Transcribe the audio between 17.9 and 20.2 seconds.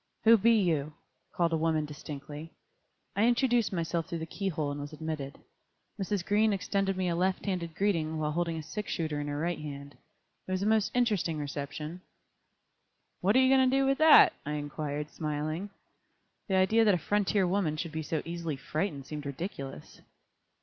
be so easily frightened seemed ridiculous.